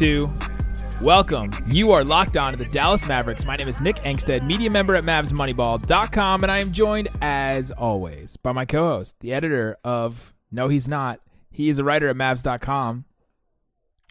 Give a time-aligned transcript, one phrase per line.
[0.00, 0.32] two,
[1.02, 1.50] welcome.
[1.66, 3.44] You are locked on to the Dallas Mavericks.
[3.44, 8.38] My name is Nick Angstadt, media member at MavsMoneyball.com, and I am joined, as always,
[8.38, 11.20] by my co host, the editor of No, He's Not.
[11.50, 13.04] He is a writer at Mavs.com.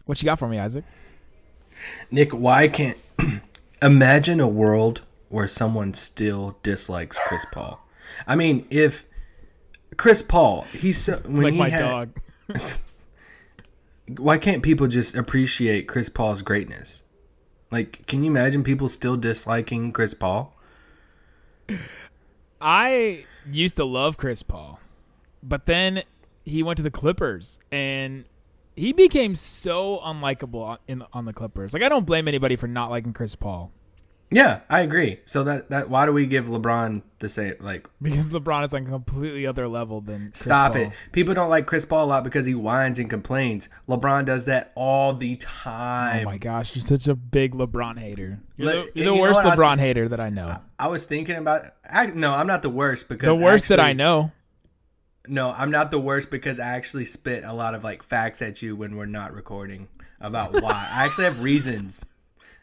[0.04, 0.84] What you got for me, Isaac?
[2.12, 2.96] Nick, why can't
[3.82, 7.84] imagine a world where someone still dislikes Chris Paul?
[8.28, 9.06] I mean, if
[9.96, 12.20] Chris Paul, he's so, when Like he my had- dog.
[14.16, 17.04] Why can't people just appreciate Chris Paul's greatness?
[17.70, 20.56] Like, can you imagine people still disliking Chris Paul?
[22.60, 24.80] I used to love Chris Paul,
[25.42, 26.02] but then
[26.44, 28.24] he went to the Clippers and
[28.76, 31.72] he became so unlikable on- in on the Clippers.
[31.72, 33.70] Like I don't blame anybody for not liking Chris Paul
[34.32, 35.18] Yeah, I agree.
[35.24, 38.86] So that that why do we give LeBron the same like because LeBron is on
[38.86, 40.82] a completely other level than Chris Stop Paul.
[40.82, 40.92] it.
[41.10, 43.68] People don't like Chris Paul a lot because he whines and complains.
[43.88, 46.22] LeBron does that all the time.
[46.26, 48.38] Oh my gosh, you're such a big LeBron hater.
[48.56, 49.46] You're Let- the, you're the know worst what?
[49.46, 50.58] I was- LeBron hater that I know.
[50.78, 53.92] I was thinking about I, no, I'm not the worst because The worst that I
[53.92, 54.30] know.
[55.28, 58.62] No, I'm not the worst because I actually spit a lot of like facts at
[58.62, 59.88] you when we're not recording
[60.20, 60.88] about why.
[60.92, 62.04] I actually have reasons.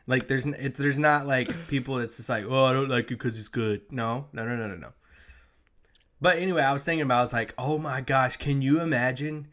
[0.08, 3.20] Like there's it, there's not like people that's just like, "Oh, I don't like it
[3.20, 4.28] cuz he's good." No.
[4.32, 4.94] No, no, no, no, no.
[6.20, 9.48] But anyway, I was thinking about I was like, "Oh my gosh, can you imagine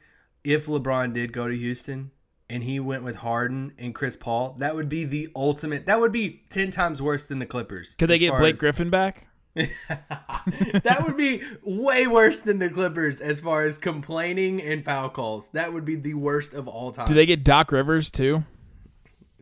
[0.44, 2.12] if LeBron did go to Houston
[2.48, 4.54] and he went with Harden and Chris Paul?
[4.60, 5.86] That would be the ultimate.
[5.86, 7.96] That would be 10 times worse than the Clippers.
[7.98, 9.26] Could they get Blake as- Griffin back?
[9.54, 15.50] that would be way worse than the Clippers as far as complaining and foul calls.
[15.50, 17.06] That would be the worst of all time.
[17.06, 18.44] Do they get Doc Rivers too?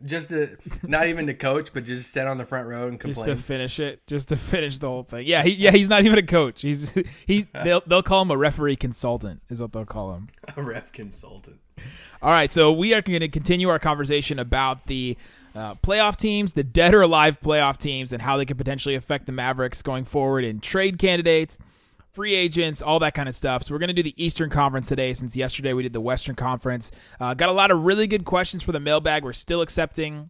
[0.05, 3.25] Just to not even to coach, but just sit on the front row and complain.
[3.25, 5.25] Just to finish it, just to finish the whole thing.
[5.25, 6.61] Yeah, he, yeah, he's not even a coach.
[6.61, 6.93] He's
[7.25, 7.47] he.
[7.63, 10.29] They'll they'll call him a referee consultant, is what they'll call him.
[10.55, 11.59] a ref consultant.
[12.21, 15.17] All right, so we are going to continue our conversation about the
[15.55, 19.25] uh, playoff teams, the dead or alive playoff teams, and how they could potentially affect
[19.25, 21.59] the Mavericks going forward in trade candidates,
[22.13, 23.63] free agents, all that kind of stuff.
[23.63, 26.35] So we're going to do the Eastern Conference today, since yesterday we did the Western
[26.35, 26.91] Conference.
[27.19, 29.23] Uh, got a lot of really good questions for the mailbag.
[29.23, 30.29] We're still accepting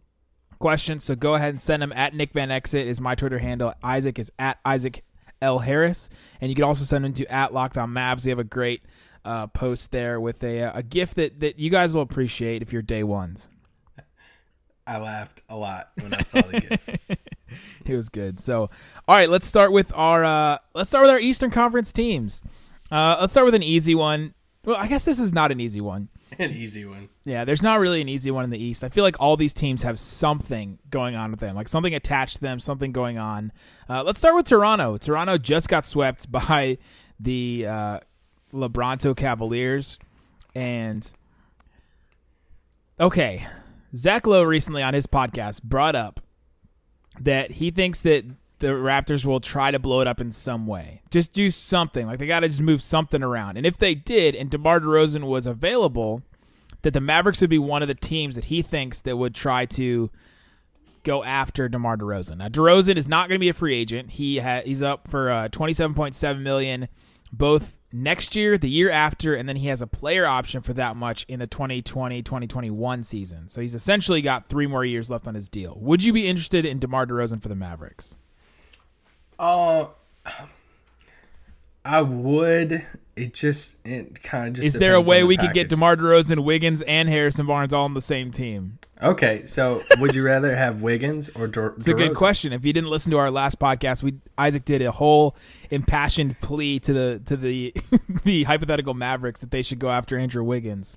[0.58, 3.74] questions, so go ahead and send them at Nick Van Exel is my Twitter handle.
[3.82, 5.04] Isaac is at Isaac
[5.42, 6.08] L Harris,
[6.40, 8.24] and you can also send them to at Locked On Mavs.
[8.24, 8.82] We have a great
[9.24, 12.82] uh, post there with a a gift that that you guys will appreciate if you're
[12.82, 13.50] day ones.
[14.86, 17.18] I laughed a lot when I saw the gift.
[17.86, 18.40] It was good.
[18.40, 18.70] So,
[19.06, 22.42] all right, let's start with our uh, let's start with our Eastern Conference teams.
[22.90, 24.34] Uh, let's start with an easy one.
[24.64, 26.08] Well, I guess this is not an easy one.
[26.38, 27.10] An easy one.
[27.24, 28.82] Yeah, there's not really an easy one in the East.
[28.82, 32.36] I feel like all these teams have something going on with them, like something attached
[32.36, 33.52] to them, something going on.
[33.88, 34.96] Uh, let's start with Toronto.
[34.96, 36.78] Toronto just got swept by
[37.20, 38.00] the uh,
[38.52, 39.98] Lebronto Cavaliers,
[40.56, 41.12] and
[42.98, 43.46] okay,
[43.94, 46.18] Zach Lowe recently on his podcast brought up
[47.20, 48.24] that he thinks that
[48.58, 51.02] the Raptors will try to blow it up in some way.
[51.10, 52.06] Just do something.
[52.06, 53.56] Like they got to just move something around.
[53.56, 56.22] And if they did, and DeMar DeRozan was available,
[56.82, 59.66] that the Mavericks would be one of the teams that he thinks that would try
[59.66, 60.10] to
[61.02, 62.38] go after DeMar DeRozan.
[62.38, 64.12] Now DeRozan is not going to be a free agent.
[64.12, 66.88] He ha- he's up for uh, 27.7 million
[67.32, 70.96] both next year, the year after, and then he has a player option for that
[70.96, 73.48] much in the 2020-2021 season.
[73.48, 75.78] So he's essentially got 3 more years left on his deal.
[75.80, 78.16] Would you be interested in DeMar DeRozan for the Mavericks?
[79.38, 79.86] Uh,
[81.84, 82.84] I would.
[83.16, 84.66] It just it kind of just.
[84.66, 85.68] Is there a way we could get.
[85.68, 88.78] DeMar DeRozan, Wiggins, and Harrison Barnes all on the same team?
[89.04, 92.52] Okay, so would you rather have Wiggins or Dor- It's a good question.
[92.54, 95.36] If you didn't listen to our last podcast, we Isaac did a whole
[95.70, 97.74] impassioned plea to the to the
[98.24, 100.96] the hypothetical Mavericks that they should go after Andrew Wiggins.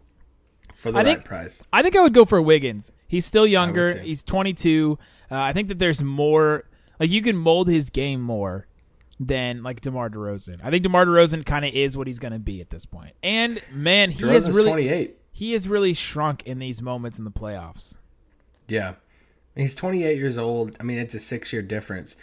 [0.77, 1.63] for the I right think- price.
[1.73, 2.91] I think I would go for Wiggins.
[3.07, 3.99] He's still younger.
[3.99, 4.97] He's 22.
[5.29, 6.63] Uh, I think that there's more
[6.99, 8.67] like you can mold his game more
[9.19, 10.59] than like DeMar DeRozan.
[10.63, 13.15] I think DeMar DeRozan kind of is what he's going to be at this point.
[13.23, 15.16] And man, he DeRozan's really 28.
[15.37, 17.97] He has really shrunk in these moments in the playoffs.
[18.67, 18.93] Yeah.
[19.55, 20.75] He's 28 years old.
[20.79, 22.15] I mean, it's a six year difference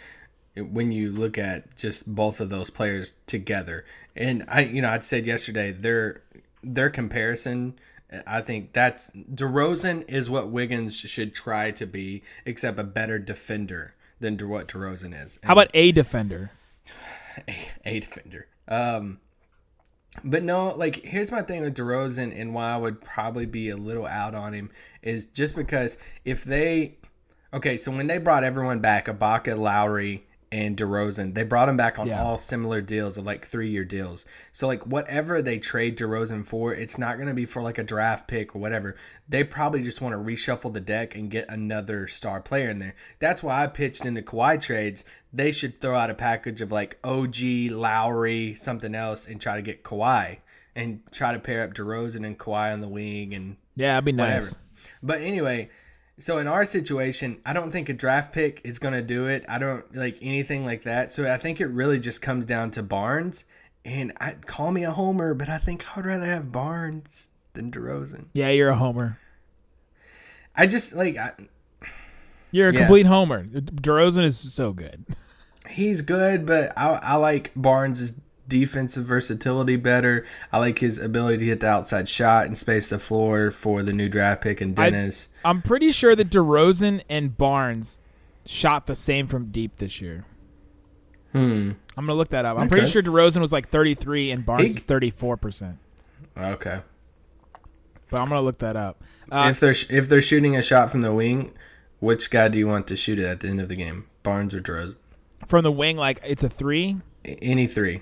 [0.57, 3.85] when you look at just both of those players together.
[4.17, 6.23] And I, you know, I'd said yesterday their
[6.61, 7.79] their comparison
[8.27, 13.95] I think that's DeRozan is what Wiggins should try to be, except a better defender
[14.19, 15.39] than what DeRozan is.
[15.43, 16.51] How about a defender?
[17.47, 18.47] a, a defender?
[18.67, 19.19] Um,
[20.23, 23.77] but no, like here's my thing with DeRozan and why I would probably be a
[23.77, 24.69] little out on him
[25.01, 26.97] is just because if they
[27.53, 31.99] okay, so when they brought everyone back, Ibaka, Lowry, and DeRozan, they brought him back
[31.99, 32.23] on Yeah.
[32.23, 34.25] all similar deals of like three year deals.
[34.53, 38.29] So like whatever they trade DeRozan for, it's not gonna be for like a draft
[38.29, 38.95] pick or whatever.
[39.27, 42.95] They probably just want to reshuffle the deck and get another star player in there.
[43.19, 45.03] That's why I pitched in the Kawhi trades.
[45.33, 49.61] They should throw out a package of like OG, Lowry, something else, and try to
[49.61, 50.37] get Kawhi
[50.73, 54.13] and try to pair up DeRozan and Kawhi on the wing and Yeah, that'd be
[54.13, 54.35] whatever.
[54.45, 54.59] nice.
[55.03, 55.69] But anyway,
[56.17, 59.43] so in our situation, I don't think a draft pick is going to do it.
[59.49, 61.11] I don't like anything like that.
[61.11, 63.45] So I think it really just comes down to Barnes.
[63.83, 67.69] And I call me a homer, but I think I would rather have Barnes than
[67.71, 68.25] DeRozan.
[68.33, 69.19] Yeah, you're a homer.
[70.55, 71.33] I just like I,
[72.51, 72.79] You're a Yeah.
[72.79, 73.43] complete homer.
[73.45, 75.05] DeRozan is so good.
[75.69, 80.25] he's good, but I, I like Barnes' defensive versatility better.
[80.51, 83.93] I like his ability to hit the outside shot and space the floor for the
[83.93, 85.29] new draft pick and Dennis.
[85.43, 88.01] I'm pretty sure that DeRozan and Barnes
[88.45, 90.25] shot the same from deep this year.
[91.31, 91.71] hmm.
[91.97, 92.59] I'm gonna look that up.
[92.59, 92.91] I'm pretty Okay.
[92.93, 95.77] sure DeRozan was like 33 and Barnes He- is 34 percent.
[96.37, 96.81] Okay.
[98.09, 99.01] But I'm gonna look that up.
[99.31, 101.51] Uh, if they're if they're shooting a shot from the wing,
[101.99, 104.05] which guy do you want to shoot it at the end of the game?
[104.23, 104.95] Barnes or DeRozan?
[105.47, 108.01] from the wing, like it's a three, Any three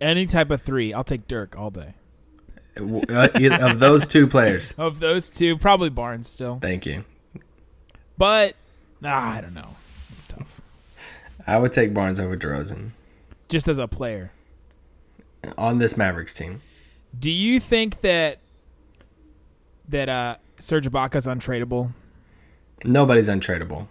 [0.00, 0.92] any type of three.
[0.92, 1.94] I'll take Dirk all day.
[2.78, 3.28] Uh,
[3.62, 4.72] of those two players.
[4.78, 7.04] Of those two, probably Barnes still, Thank you.
[8.18, 8.54] but
[9.00, 9.70] nah, I don't know.
[10.16, 10.60] It's tough.
[11.46, 12.90] I would take Barnes over DeRozan
[13.48, 14.30] Just as a player,
[15.56, 16.60] on this Mavericks team.
[17.18, 18.40] do you think that
[19.88, 21.92] that uh Serge Ibaka's untradeable?
[22.84, 23.88] Nobody's untradeable.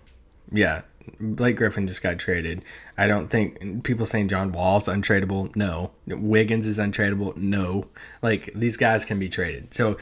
[0.52, 0.81] Yeah,
[1.19, 2.63] Blake Griffin just got traded.
[2.98, 5.56] I don't think people saying John Wall's untradeable.
[5.56, 7.36] No, Wiggins is untradeable.
[7.38, 7.88] No,
[8.22, 9.74] like these guys can be traded.
[9.74, 9.98] So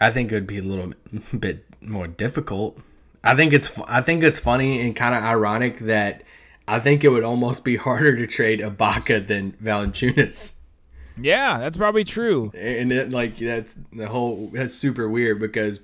[0.00, 0.92] I think it would be a little
[1.38, 2.78] bit more difficult.
[3.24, 6.22] I think it's I think it's funny and kind of ironic that
[6.66, 10.54] I think it would almost be harder to trade Ibaka than Valanciunas.
[11.20, 12.52] Yeah, that's probably true.
[12.54, 15.80] And it, like that's the whole that's super weird because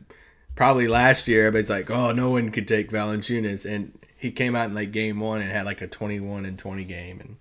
[0.55, 4.69] probably last year everybody's like, oh, no one could take Valanciunas, and he came out
[4.71, 7.37] in like game one and had like a twenty-one and twenty game, and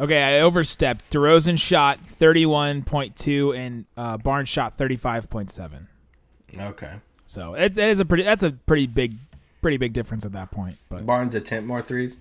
[0.00, 1.10] Okay, I overstepped.
[1.10, 5.86] DeRozan shot 31.2 and uh, Barnes shot 35.7.
[6.56, 6.92] okay,
[7.26, 8.22] So it, that is a pretty.
[8.22, 9.14] That's a pretty big,
[9.60, 10.76] pretty big difference at that point.
[10.88, 12.16] But Barnes attempt more threes.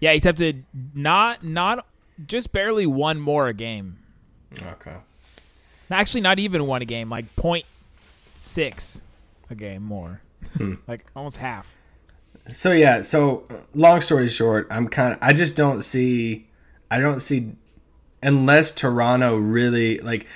[0.00, 0.64] yeah, he attempted
[0.94, 1.84] not not
[2.24, 3.98] just barely one more a game.
[4.62, 4.96] Okay,
[5.90, 7.10] Actually, not even one a game.
[7.10, 9.02] Like 0.6
[9.50, 10.20] a game more.
[10.86, 11.74] like almost half.
[12.52, 16.48] So yeah, so uh, long story short, I'm kind of I just don't see,
[16.90, 17.52] I don't see,
[18.22, 20.26] unless Toronto really like,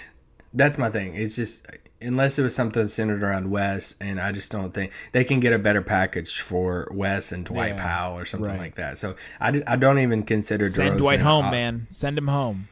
[0.53, 1.15] that's my thing.
[1.15, 1.67] It's just
[2.03, 5.53] unless it was something centered around Wes, and I just don't think they can get
[5.53, 8.59] a better package for Wes and Dwight Yeah, Powell or something right.
[8.59, 8.99] like that.
[8.99, 11.87] So I, I don't even consider Send DeRozan Dwight home, op- man.
[11.91, 12.69] Send him home.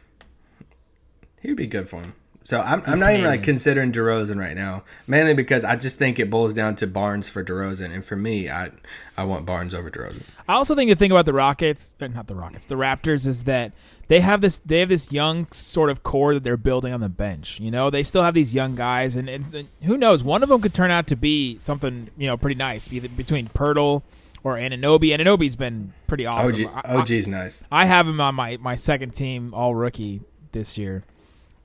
[1.40, 2.14] He would be good for him.
[2.48, 6.18] So I'm, I'm not even like considering DeRozan right now, mainly because I just think
[6.18, 8.70] it boils down to Barnes for DeRozan, and for me, I
[9.18, 10.22] I want Barnes over DeRozan.
[10.48, 13.44] I also think the thing about the Rockets, uh, not the Rockets, the Raptors, is
[13.44, 13.72] that
[14.06, 17.10] they have this they have this young sort of core that they're building on the
[17.10, 17.60] bench.
[17.60, 20.62] You know, they still have these young guys, and, and who knows, one of them
[20.62, 24.00] could turn out to be something you know pretty nice, either between Poeltl
[24.42, 25.14] or Anunoby.
[25.14, 26.64] Anunoby's been pretty awesome.
[26.64, 27.62] OG I- I- OG's nice.
[27.70, 31.04] I have him on my, my second team all rookie this year.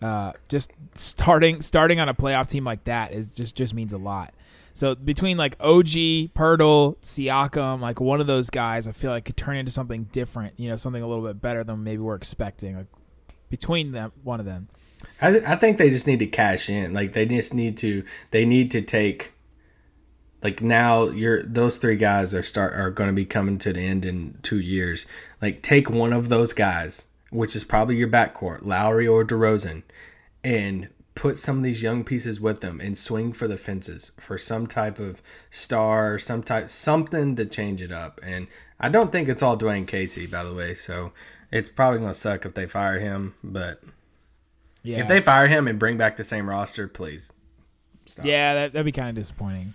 [0.03, 3.97] Uh, just starting starting on a playoff team like that is just just means a
[3.97, 4.33] lot.
[4.73, 9.37] So between like OG, Poeltl, Siakam, like one of those guys, I feel like could
[9.37, 10.59] turn into something different.
[10.59, 12.75] You know, something a little bit better than maybe we're expecting.
[12.75, 12.87] Like
[13.49, 14.67] between them, one of them.
[15.21, 16.93] I, I think they just need to cash in.
[16.93, 19.31] Like they just need to they need to take
[20.41, 23.79] like now you're those three guys are start are going to be coming to the
[23.79, 25.05] end in 2 years.
[25.41, 29.83] Like take one of those guys, which is probably your backcourt, Lowry or DeRozan,
[30.43, 34.37] and put some of these young pieces with them and swing for the fences for
[34.37, 38.19] some type of star, some type something to change it up.
[38.23, 38.47] And
[38.79, 40.75] I don't think it's all Dwane Casey, by the way.
[40.75, 41.11] So
[41.51, 43.81] it's probably going to suck if they fire him, but
[44.81, 47.31] Yeah, if they fire him and bring back the same roster, please.
[48.05, 48.25] Stop.
[48.25, 49.73] Yeah, that, that'd be kind of disappointing.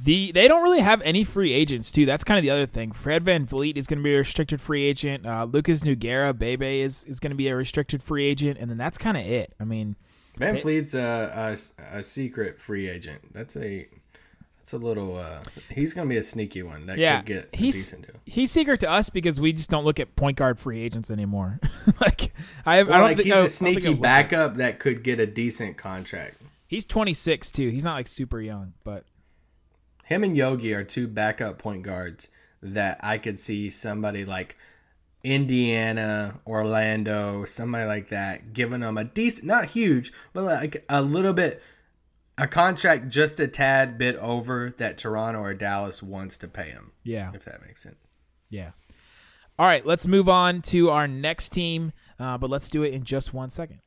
[0.00, 2.04] The they don't really have any free agents too.
[2.04, 2.90] That's kind of the other thing.
[2.92, 5.24] Fred VanVleet is going to be a restricted free agent.
[5.24, 8.76] Uh, Lucas Nogueira, Bebe is is going to be a restricted free agent, and then
[8.76, 9.54] that's kind of it.
[9.60, 9.94] I mean,
[10.38, 11.56] VanVleet's a,
[11.92, 13.32] a, a secret free agent.
[13.32, 13.86] That's a
[14.58, 15.16] that's a little.
[15.16, 18.16] Uh, he's gonna be a sneaky one that Yeah, could get a he's decent deal.
[18.26, 21.60] he's secret to us because we just don't look at point guard free agents anymore.
[22.00, 22.32] like
[22.66, 24.80] I, have, I don't like think he's I- a sneaky I've looked at- backup that
[24.80, 26.42] could get a decent contract.
[26.66, 27.68] He's 26 too.
[27.70, 29.04] He's not like super young, but
[30.04, 32.28] Him and Yogi are two backup point guards
[32.62, 34.56] that I could see somebody like
[35.22, 41.32] Indiana, Orlando, somebody like that, giving them a decent, not huge, but like a little
[41.32, 41.62] bit,
[42.36, 46.92] a contract just a tad bit over that Toronto or Dallas wants to pay him.
[47.04, 47.96] yeah, If that makes sense.
[48.50, 48.70] yeah.
[49.56, 53.04] All right, let's move on to our next team, uh, but let's do it in
[53.04, 53.78] just one second.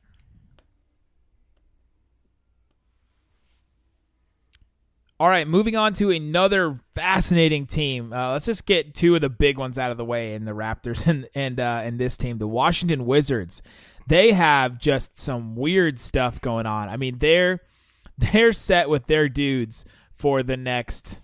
[5.20, 8.12] All right, moving on to another fascinating team.
[8.12, 10.52] Uh, let's just get two of the big ones out of the way in the
[10.52, 13.60] Raptors and and uh, and this team, the Washington Wizards.
[14.06, 16.88] They have just some weird stuff going on.
[16.88, 17.60] I mean, they're
[18.18, 21.20] they're set with their dudes for the next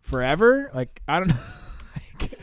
[0.00, 0.70] forever.
[0.74, 1.36] Like I don't know.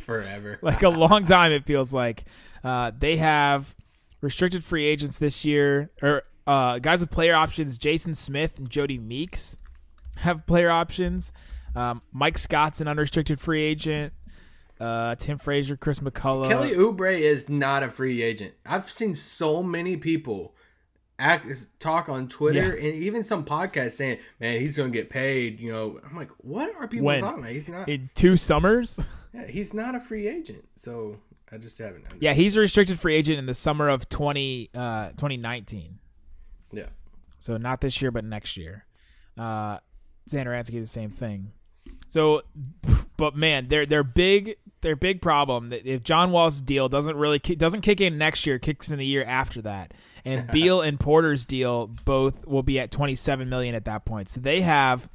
[0.06, 0.60] Forever.
[0.62, 2.24] like a long time it feels like
[2.64, 3.75] uh, they have
[4.22, 8.98] restricted free agents this year or uh, guys with player options jason smith and jody
[9.00, 9.58] meeks
[10.18, 11.32] have player options
[11.76, 14.14] um, mike scott's an unrestricted free agent
[14.80, 18.54] uh, tim frazier chris mccullough Kelly Oubre is not a free agent.
[18.66, 20.54] I've seen so many people
[21.18, 21.48] act
[21.80, 22.86] talk on Twitter Yeah.
[22.88, 26.76] and even some podcasts saying, "Man, he's gonna get paid." You know, I'm like, what
[26.76, 27.22] are people When?
[27.22, 27.52] talking about?
[27.52, 27.88] He's not.
[27.88, 29.00] in two summers
[29.34, 30.68] yeah, he's not a free agent.
[30.76, 32.06] So I just haven't.
[32.20, 36.00] yeah he's a restricted free agent in the summer of 20, uh, 2019
[36.74, 36.88] yeah.
[37.38, 38.84] So not this year, but next year.
[39.38, 39.78] Uh,
[40.29, 41.51] Satoransky the same thing.
[42.08, 42.44] So,
[43.17, 47.39] but man, their their big their big problem that if John Wall's deal doesn't really
[47.39, 51.46] doesn't kick in next year, kicks in the year after that, and Beal and Porter's
[51.46, 54.29] deal both will be at twenty seven million at that point.
[54.29, 55.10] So they have,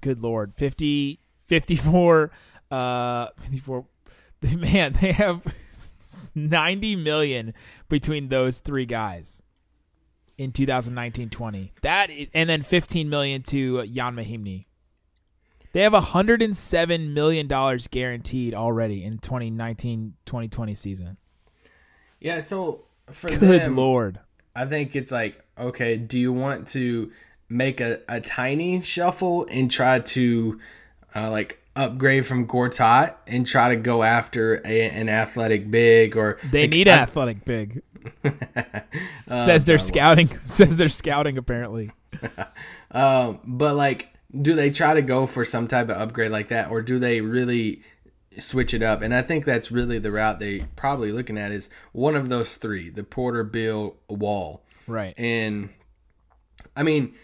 [0.00, 2.30] good lord, 50, 54,
[2.70, 3.86] uh, fifty four.
[4.56, 5.42] Man, they have
[6.34, 7.54] ninety million
[7.88, 9.42] between those three guys
[10.38, 11.70] in 2019-20.
[11.82, 14.66] That is, and then 15 million to Ian Mahinmi.
[15.72, 21.16] They have 107 million dollars guaranteed already in 2019-2020 season.
[22.20, 22.40] Yeah.
[22.40, 24.20] So for Good them, lord.
[24.54, 27.10] I think it's like, okay, do you want to
[27.48, 30.60] make a, a tiny shuffle and try to
[31.14, 36.38] uh, like upgrade from Gortat and try to go after a, an athletic big or
[36.50, 37.82] They like, need an athletic big.
[38.24, 38.30] Uh,
[39.46, 40.28] says they're scouting.
[40.44, 41.38] Says they're scouting.
[41.38, 41.90] Apparently,
[42.90, 44.08] Um, but like,
[44.40, 47.20] do they try to go for some type of upgrade like that, or do they
[47.20, 47.82] really
[48.38, 49.02] switch it up?
[49.02, 52.56] And I think that's really the route they probably looking at is one of those
[52.56, 54.62] three: the Porter, Beal, Wall.
[54.86, 55.14] right?
[55.16, 55.70] And
[56.76, 57.14] I mean,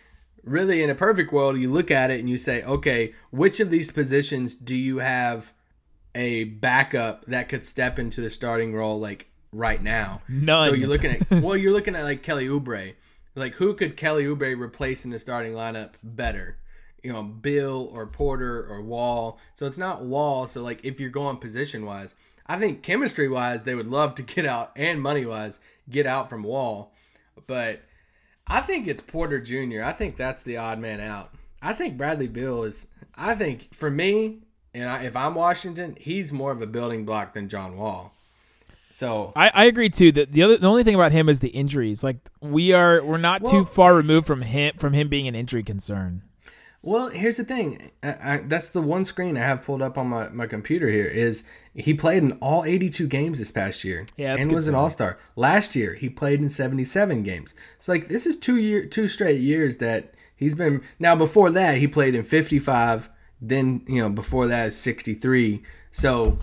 [0.44, 3.70] really, in a perfect world, you look at it and you say, okay, which of
[3.70, 5.52] these positions do you have
[6.14, 10.22] a backup that could step into the starting role like right now?
[10.28, 10.68] None.
[10.68, 12.94] So you're looking at well, you're looking at like Kelly Oubre.
[13.34, 16.58] Like who could Kelly Oubre replace in the starting lineup better?
[17.02, 19.38] You know, Beal or Porter or Wall.
[19.54, 20.46] So it's not Wall.
[20.46, 22.14] So like if you're going position wise,
[22.46, 26.28] I think chemistry wise they would love to get out and money wise get out
[26.28, 26.92] from Wall.
[27.46, 27.82] But
[28.46, 29.82] I think it's Porter Jr.
[29.82, 31.34] I think that's the odd man out.
[31.60, 32.86] I think Bradley Beal is.
[33.14, 34.38] I think for me,
[34.72, 38.14] and I, if I'm Washington, he's more of a building block than John Wall.
[38.90, 40.12] So I, I agree too.
[40.12, 42.02] That the other the only thing about him is the injuries.
[42.02, 45.62] Like we are we're not too far removed from him from him being an injury
[45.62, 46.22] concern.
[46.80, 47.90] Well, here's the thing.
[48.04, 51.06] I, I, that's the one screen I have pulled up on my, my computer here.
[51.06, 54.06] Is he played in all 82 games this past year?
[54.16, 54.76] Yeah, and was an.
[54.76, 55.18] All Star.
[55.34, 57.54] Last year he played in 77 games.
[57.80, 60.82] So like this is two year two straight years that he's been.
[60.98, 63.10] Now before that he played in 55.
[63.40, 65.62] Then you know before that 63.
[65.92, 66.38] So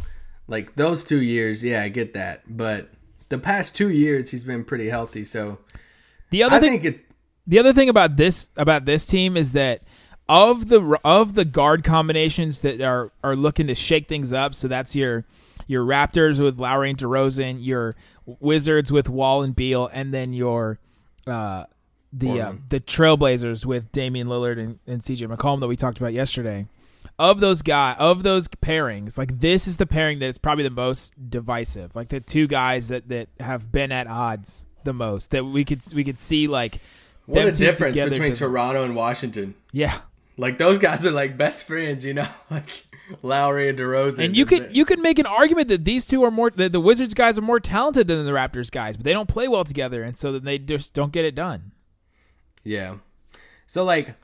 [0.47, 2.43] like those two years, yeah, I get that.
[2.47, 2.89] But
[3.29, 5.25] the past two years he's been pretty healthy.
[5.25, 5.57] So
[6.29, 7.01] The other I thing think it's
[7.47, 9.81] the other thing about this about this team is that
[10.27, 14.55] of the of the guard combinations that are are looking to shake things up.
[14.55, 15.25] So that's your
[15.67, 20.79] your Raptors with Lowry and DeRozan, your Wizards with Wall and Beal, and then your
[21.27, 21.65] uh,
[22.11, 26.13] the uh, the Trailblazers with Damian Lillard and, and CJ McCollum that we talked about
[26.13, 26.67] yesterday.
[27.17, 30.69] Of those guy of those pairings, like this is the pairing that is probably the
[30.69, 31.95] most divisive.
[31.95, 35.79] Like the two guys that that have been at odds the most that we could
[35.93, 36.79] we could see like
[37.25, 39.55] what a difference between could- Toronto and Washington.
[39.71, 39.99] yeah.
[40.37, 42.85] Like those guys are like best friends, you know, like
[43.21, 44.25] Lowry and DeRozan.
[44.25, 46.81] And you could you could make an argument that these two are more that the
[46.81, 50.03] Wizards guys are more talented than the Raptors guys, but they don't play well together,
[50.03, 51.71] and so then they just don't get it done.
[52.65, 52.95] Yeah.
[53.67, 54.15] So like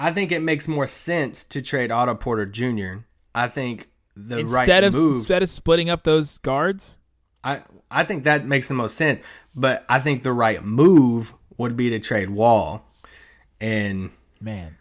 [0.00, 3.04] I think it makes more sense to trade Otto Porter Jr.
[3.34, 6.98] I think the Instead right of move instead of splitting up those guards.
[7.44, 9.20] I I think that makes the most sense,
[9.54, 12.86] but I think the right move would be to trade Wall.
[13.60, 14.78] And Man,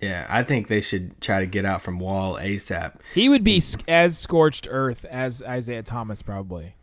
[0.00, 3.00] yeah, I think they should try to get out from Wall ASAP.
[3.14, 6.76] he would be as scorched earth as Isaiah Thomas probably.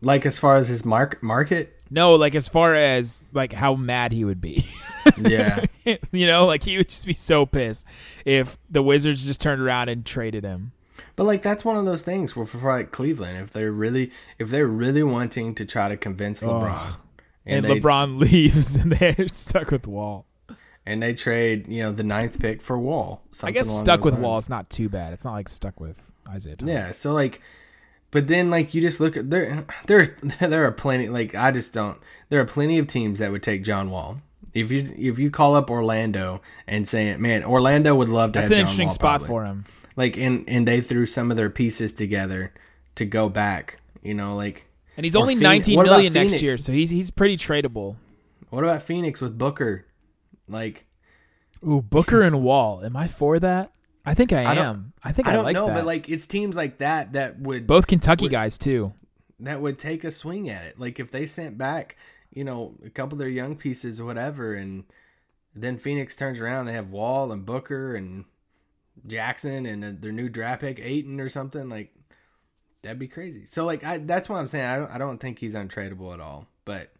[0.00, 4.12] Like as far as his mark market, No, like as far as like how mad
[4.12, 4.66] he would be.
[5.18, 5.64] yeah.
[5.84, 7.86] you know, like he would just be so pissed
[8.24, 10.72] if the Wizards just turned around and traded him.
[11.16, 14.50] But like that's one of those things where for like Cleveland, if they're really if
[14.50, 16.96] they're really wanting to try to convince LeBron,
[17.44, 20.26] And, they, LeBron leaves and they're stuck with Wall.
[20.86, 23.22] and they trade you know the ninth pick for Wall.
[23.42, 24.24] I guess stuck with lines.
[24.24, 25.12] Wall is not too bad.
[25.12, 26.72] It's not like stuck with Isaiah Thomas.
[26.72, 27.40] Yeah, so like,
[28.10, 31.08] but then like you just look at there, there, there are plenty.
[31.08, 31.98] Like I just don't.
[32.28, 34.20] There are plenty of teams that would take John Wall.
[34.54, 38.50] If you if you call up Orlando and say, man, Orlando would love to That's
[38.50, 39.28] have an John interesting Wall, spot probably.
[39.28, 39.64] for him.
[39.96, 42.52] Like, and and they threw some of their pieces together
[42.96, 43.78] to go back.
[44.02, 44.64] You know, like
[44.96, 46.42] And he's only Phoenix- nineteen million next Phoenix?
[46.42, 47.96] year, so he's he's pretty tradable.
[48.50, 49.84] what about Phoenix with Booker?
[50.48, 50.86] Like,
[51.66, 52.82] Ooh, Booker and Wall.
[52.84, 53.72] Am I for that?
[54.08, 54.92] I think I, I am.
[55.04, 55.74] I think I, I don't like know, that.
[55.74, 58.92] but like it's teams like that that would both Kentucky guys too.
[59.40, 60.80] that would take a swing at it.
[60.80, 61.96] Like if they sent back,
[62.32, 64.84] you know, a couple of their young pieces or whatever, and
[65.54, 68.24] then Phoenix turns around, they have Wall and Booker and
[69.06, 71.94] Jackson and their new draft pick Ayton or something like
[72.82, 73.44] that'd be crazy.
[73.46, 74.66] So like I, that's what I'm saying.
[74.66, 76.46] I don't I don't think he's untradeable at all.
[76.64, 76.92] But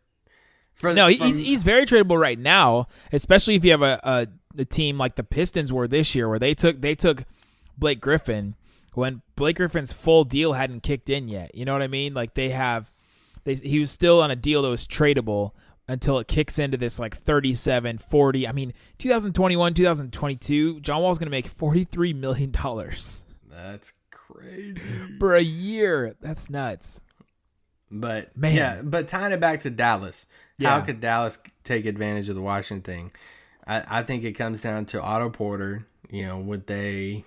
[0.74, 4.26] for No, from- he's he's very tradable right now, especially if you have a, a
[4.58, 7.24] a team like the Pistons were this year, where they took they took
[7.76, 8.54] Blake Griffin
[8.94, 11.54] when Blake Griffin's full deal hadn't kicked in yet.
[11.54, 12.14] You know what I mean?
[12.14, 12.90] Like they have,
[13.44, 15.52] they he was still on a deal that was tradable
[15.86, 18.46] until it kicks into this like 37, 40.
[18.46, 24.80] I mean, 2021, 2022, John Wall's going to make 43 million dollars that's crazy.
[25.18, 26.16] for a year.
[26.20, 27.00] That's nuts.
[27.90, 28.54] But Man.
[28.54, 30.26] yeah, but tying it back to Dallas,
[30.62, 33.12] how could Dallas take advantage of the Washington thing?
[33.68, 35.86] I, I think it comes down to Otto Porter.
[36.10, 37.24] You know, would they,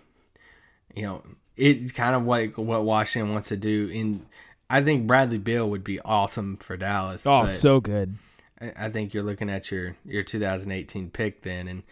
[0.96, 1.24] you know,
[1.56, 3.88] it kind of like what Washington wants to do.
[3.88, 4.26] In
[4.70, 7.28] I think Bradley Beal would be awesome for Dallas.
[7.28, 8.18] Oh, so good.
[8.60, 11.84] I, I think you're looking at your your 2018 pick then, and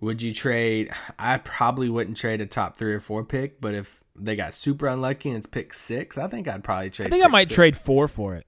[0.00, 0.90] would you trade?
[1.18, 4.86] I probably wouldn't trade a top three or four pick, but if they got super
[4.86, 7.06] unlucky and it's pick six, I think I'd probably trade.
[7.06, 7.54] I think I might six.
[7.54, 8.46] trade four for it.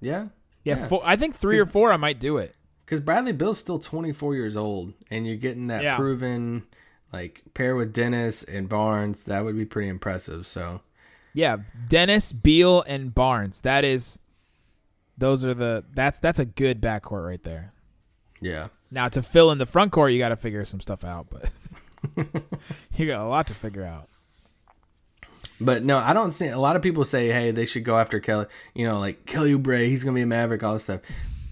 [0.00, 0.28] Yeah.
[0.64, 1.92] Yeah, Four, I think three or four.
[1.92, 2.54] I might do it.
[2.84, 5.96] Because Bradley Beal's still 24 years old, and you're getting that Yeah.
[5.96, 6.64] proven,
[7.12, 9.24] like pair with Dennis and Barnes.
[9.24, 10.46] That would be pretty impressive.
[10.46, 10.80] So
[11.32, 13.60] Yeah, Dennis, Beal, and Barnes.
[13.62, 14.18] That is,
[15.16, 17.72] those are the that's that's a good backcourt right there.
[18.40, 21.28] yeah, Now to fill in the front court, you got to figure some stuff out,
[21.30, 21.50] but
[22.96, 24.08] you got a lot to figure out.
[25.60, 28.20] but no, I don't see a lot of people say, hey, they should go after
[28.20, 28.46] Kelly.
[28.74, 31.00] You know, like Kelly Oubre, he's gonna be a Maverick, all this stuff.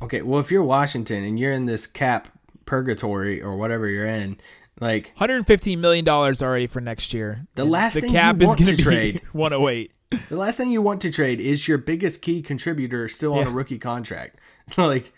[0.02, 2.28] Okay, well, if you're Washington and you're in this cap
[2.66, 4.38] purgatory or whatever you're in,
[4.80, 7.46] like 115 million dollars already for next year.
[7.54, 9.20] The last the thing cap you is want gonna trade.
[9.32, 9.92] 108.
[10.28, 13.48] the last thing you want to trade is your biggest key contributor still on Yeah.
[13.48, 14.38] a rookie contract.
[14.68, 15.12] So like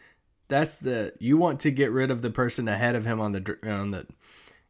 [0.48, 3.56] that's the you want to get rid of the person ahead of him on the
[3.64, 4.06] on the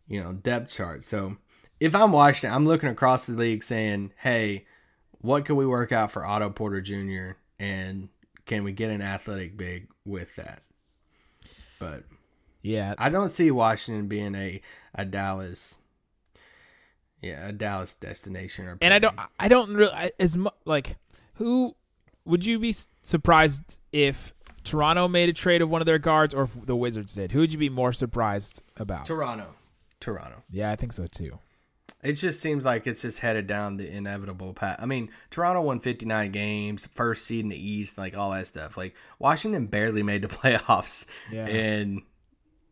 [0.09, 1.05] you know depth chart.
[1.05, 1.37] So
[1.81, 4.66] if I'm Washington, I'm looking across the league saying, "Hey,
[5.20, 7.37] what can we work out for Otto Porter Jr.
[7.61, 8.09] and
[8.47, 10.63] can we get an athletic big with that?"
[11.79, 12.05] But
[12.63, 14.61] Yeah, I don't see Washington being a
[14.95, 15.81] a Dallas
[17.25, 20.97] yeah, a Dallas destination or and I don't I don't really as much like
[21.35, 21.75] who
[22.25, 26.45] would you be surprised if Toronto made a trade of one of their guards or
[26.45, 27.33] if the Wizards did?
[27.33, 29.05] Who would you be more surprised about?
[29.05, 29.55] Toronto.
[30.01, 30.43] Toronto.
[30.51, 31.39] Yeah, I think so too.
[32.05, 34.79] It just seems like it's just headed down the inevitable path.
[34.81, 38.77] I mean, Toronto won 59 games, first seed in the East, like all that stuff.
[38.77, 41.47] Like Washington barely made the playoffs, Yeah.
[41.47, 42.03] and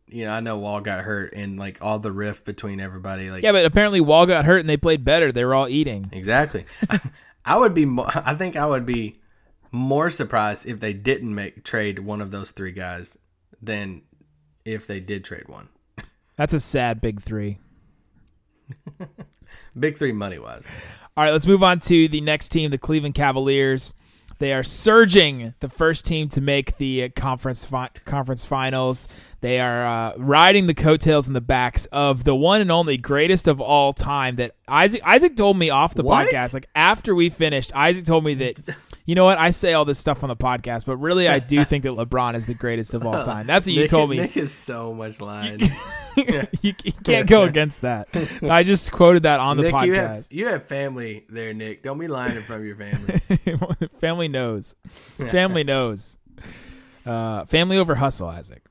[0.07, 3.31] you know I know Wall got hurt, and like all the rift between everybody.
[3.31, 5.31] Like Yeah, but apparently Wall got hurt and they played better.
[5.31, 6.09] They were all eating.
[6.11, 6.65] exactly.
[7.45, 7.85] I would be.
[7.85, 9.19] Mo- I think I would be
[9.71, 13.17] more surprised if they didn't make trade one of those three guys
[13.61, 14.03] than
[14.63, 15.69] if they did trade one.
[16.37, 17.57] That's a sad big three.
[19.79, 20.67] Big three money wise.
[21.15, 23.95] All right, let's move on to the next team, the Cleveland Cavaliers.
[24.39, 29.07] They are surging, the first team to make the uh, conference fi- conference finals.
[29.41, 33.47] They are uh, riding the coattails and the backs of the one and only greatest
[33.47, 34.35] of all time.
[34.37, 36.27] That Isaac Isaac told me off the What?
[36.29, 39.37] podcast, like after we finished, Isaac told me that You know what?
[39.37, 42.35] I say all this stuff on the podcast, but really, I do think that LeBron
[42.35, 43.47] is the greatest of all time.
[43.47, 44.17] That's what you Nick, told me.
[44.17, 45.59] Nick is so much lying.
[46.17, 48.07] you, you can't go against that.
[48.41, 50.31] I just quoted that on the Nick, you have podcast.
[50.31, 51.83] you have family there, Nick.
[51.83, 53.19] Don't be lying in front of your family.
[53.99, 54.75] family knows.
[55.17, 56.17] Family knows.
[57.05, 58.63] Uh, family over hustle, Isaac.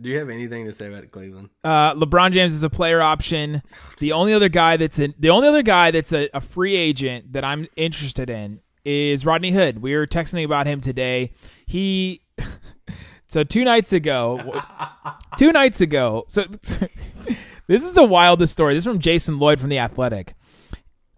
[0.00, 1.48] Do you have anything to say about Cleveland?
[1.64, 3.62] Uh, LeBron James is a player option.
[3.98, 7.32] The only other guy that's in, the only other guy that's a, a free agent
[7.32, 9.80] that I'm interested in is Rodney Hood.
[9.80, 11.32] We were texting about him today.
[11.66, 12.22] He
[13.26, 14.62] so two nights ago,
[15.38, 16.24] two nights ago.
[16.28, 16.44] So
[17.66, 18.74] this is the wildest story.
[18.74, 20.34] This is from Jason Lloyd from the Athletic.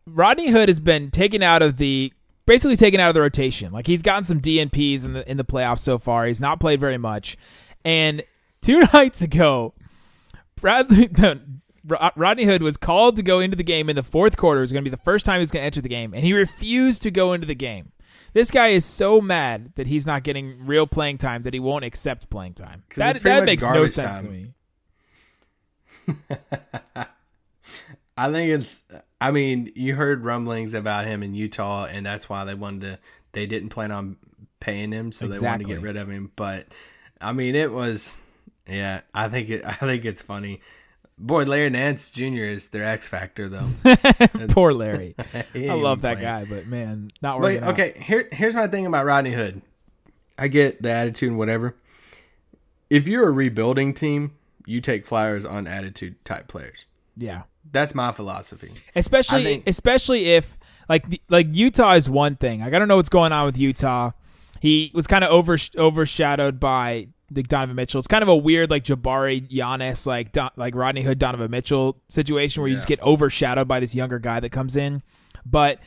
[0.06, 2.12] Rodney Hood has been taken out of the
[2.46, 3.72] basically taken out of the rotation.
[3.72, 6.26] Like he's gotten some DNPs in the in the playoffs so far.
[6.26, 7.36] He's not played very much.
[7.84, 8.22] And
[8.62, 9.74] two nights ago,
[10.60, 11.40] Bradley no,
[11.90, 14.60] Uh, Rodney Hood was called to go into the game in the fourth quarter.
[14.60, 16.14] It was going to be the first time he was going to enter the game,
[16.14, 17.92] and he refused to go into the game.
[18.32, 21.84] This guy is so mad that he's not getting real playing time that he won't
[21.84, 22.82] accept playing time.
[22.96, 24.52] That that makes no sense to me.
[28.18, 28.82] I think it's.
[29.20, 32.98] I mean, you heard rumblings about him in Utah, and that's why they wanted to.
[33.32, 34.16] They didn't plan on
[34.60, 36.30] paying him, so they wanted to get rid of him.
[36.36, 36.66] But
[37.20, 38.18] I mean, it was.
[38.68, 39.64] Yeah, I think it.
[39.66, 40.60] I think it's funny.
[41.18, 42.44] Boy, Larry Nance Jr.
[42.44, 43.70] is their X factor, though.
[44.50, 45.14] Poor Larry.
[45.54, 47.62] I love that guy, but man, not But working.
[47.64, 47.68] out.
[47.70, 49.62] okay, here here's my thing about Rodney Hood.
[50.38, 51.74] I get the attitude and whatever.
[52.90, 54.32] If you're a rebuilding team,
[54.66, 56.84] you take flyers on attitude type players.
[57.16, 57.42] yeah.
[57.72, 58.72] That's my philosophy.
[58.94, 60.56] especially think- especially if
[60.88, 62.60] like like Utah is one thing.
[62.60, 64.12] Like I don't know what's going on with Utah.
[64.60, 67.98] He was kind of over overshadowed by the Donovan Mitchell.
[67.98, 72.00] It's kind of a weird like Jabari Giannis like Don, like Rodney Hood Donovan Mitchell
[72.08, 75.02] situation where you just get overshadowed by this younger guy that comes in.
[75.44, 75.80] But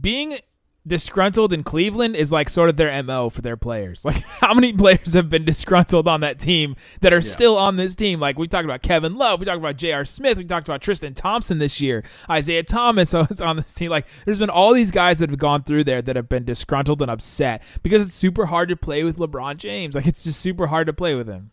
[0.00, 0.38] being
[0.86, 4.04] disgruntled in Cleveland is like sort of their MO for their players.
[4.06, 7.96] Like how many players have been disgruntled on that team that are still on this
[7.96, 8.20] team?
[8.20, 10.04] Like we talked about Kevin Love, we talked about J.R.
[10.04, 13.90] Smith, we talked about Tristan Thompson this year, Isaiah Thomas was on this team.
[13.90, 17.02] Like there's been all these guys that have gone through there that have been disgruntled
[17.02, 19.96] and upset because it's super hard to play with LeBron James.
[19.96, 21.50] Like it's just super hard to play with him.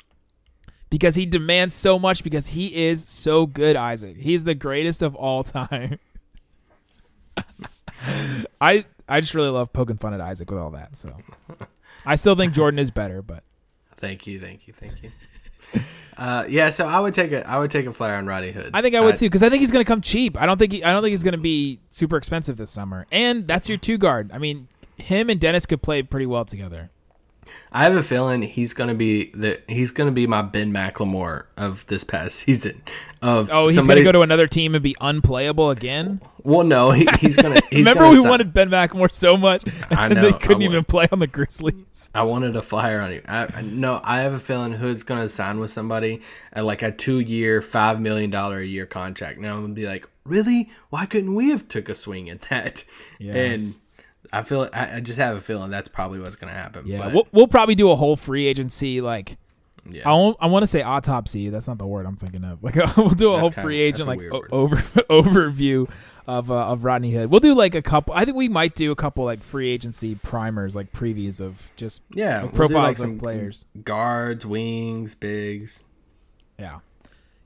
[0.92, 4.18] Because he demands so much because he is so good, Isaac.
[4.18, 5.98] He's the greatest of all time.
[8.62, 10.98] I I just really love poking fun at Isaac with all that.
[10.98, 11.16] So
[12.06, 13.44] I still think Jordan is better, but
[13.98, 15.12] Thank you, thank you, thank you.
[16.18, 18.72] Uh, yeah, so I would take a I would take a flyer on Roddy Hood.
[18.74, 20.40] I think I would too because I think he's going to come cheap.
[20.40, 23.08] I don't think he, I don't think he's going to be super expensive this summer.
[23.12, 24.32] And that's your two guard.
[24.32, 26.92] I mean, him and Dennis could play pretty well together.
[27.72, 31.86] I have a feeling he's gonna be the he's gonna be my Ben McLemore of
[31.88, 32.82] this past season.
[33.22, 36.20] Of Oh, he's somebody, going to go to another team and be unplayable again.
[36.44, 37.62] well, no, he, he's gonna.
[37.70, 40.62] He's Remember, gonna we sign- wanted Ben McLemore so much, I and know, they couldn't
[40.64, 42.10] even play on the Grizzlies.
[42.14, 43.22] I wanted a flyer on him.
[43.26, 46.20] I, I no, I have a feeling Hood's gonna sign with somebody
[46.52, 49.40] at like a two year, five million dollar a year contract.
[49.40, 50.70] Now I'm gonna be like, really?
[50.90, 52.84] Why couldn't we have took a swing at that?
[53.20, 53.36] Yeah.
[53.36, 53.76] And
[54.32, 56.88] I feel I, I just have a feeling that's probably what's gonna happen.
[56.88, 59.38] Yeah, but, we'll, we'll probably do a whole free agency like
[59.90, 60.10] yeah.
[60.10, 61.50] I won't, I want to say autopsy.
[61.50, 62.64] That's not the word I'm thinking of.
[62.64, 64.78] Like we'll do a That's whole free agent like o- over
[65.10, 65.90] overview
[66.28, 67.30] of uh, of Rodney Hood.
[67.30, 68.14] We'll do like a couple.
[68.14, 72.02] I think we might do a couple like free agency primers, like previews of just
[72.12, 73.66] yeah, like, we'll do, profiles like, of players.
[73.84, 75.84] guards, wings, bigs.
[76.58, 76.80] Yeah.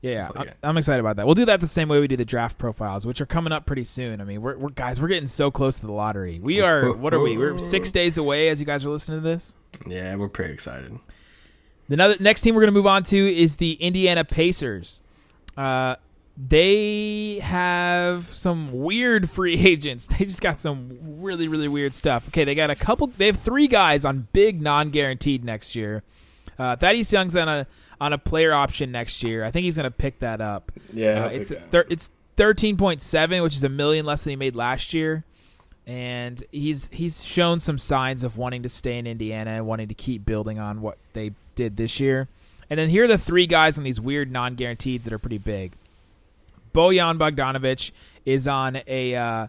[0.00, 0.24] Yeah, yeah.
[0.24, 0.54] Stuff like I'm.
[0.62, 1.26] I'm excited about that.
[1.26, 3.66] We'll do that the same way we do the draft profiles, which are coming up
[3.66, 4.20] pretty soon.
[4.20, 6.38] I mean, we're, we're guys, we're getting so close to the lottery.
[6.40, 6.92] We are.
[6.92, 7.36] What are we?
[7.36, 9.54] We're six days away as you guys are listening to this.
[9.86, 10.98] Yeah, we're pretty excited.
[11.88, 15.02] The another, next team we're going to move on to is the Indiana Pacers.
[15.56, 15.96] Uh,
[16.36, 20.06] they have some weird free agents.
[20.06, 22.28] They just got some really, really weird stuff.
[22.28, 23.08] Okay, they got a couple.
[23.08, 26.04] They have three guys on big non-guaranteed next year.
[26.58, 27.66] Uh, Thaddeus Young's on a
[28.00, 29.44] on a player option next year.
[29.44, 30.72] I think he's going to pick that up.
[30.92, 34.36] Yeah, Uh, it's thir- it's thirteen point seven, which is a million less than he
[34.36, 35.24] made last year.
[35.86, 39.94] And he's he's shown some signs of wanting to stay in Indiana and wanting to
[39.94, 42.28] keep building on what they did this year.
[42.68, 45.72] And then here are the three guys on these weird non-guarantees that are pretty big.
[46.74, 47.92] Bojan Bogdanovic
[48.26, 49.46] is on a uh,